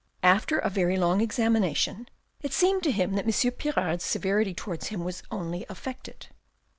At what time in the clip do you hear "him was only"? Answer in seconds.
4.87-5.63